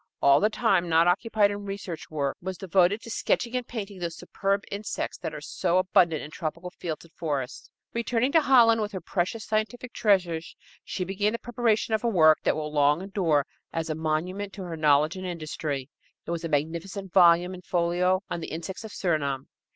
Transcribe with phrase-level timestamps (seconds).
[0.19, 4.15] All the time not occupied in research work was devoted to sketching and painting those
[4.17, 7.69] superb insects that are so abundant in tropical fields and forests.
[7.93, 12.39] Returning to Holland with her precious scientific treasures, she began the preparation of a work
[12.41, 15.87] that will long endure as a monument to her knowledge and industry.
[16.25, 19.49] It was a magnificent volume in folio on the insects of Surinam.